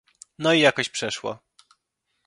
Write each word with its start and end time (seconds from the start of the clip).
"No 0.39 0.53
i 0.53 0.59
jakoś 0.61 0.89
przeszło." 0.89 1.39